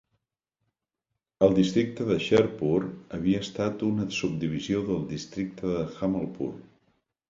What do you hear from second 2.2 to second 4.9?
Sherpur havia estat una subdivisió